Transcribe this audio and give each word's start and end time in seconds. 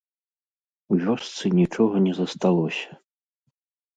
У 0.93 0.97
вёсцы 1.03 1.45
нічога 1.59 1.95
не 2.05 2.13
засталося. 2.19 2.89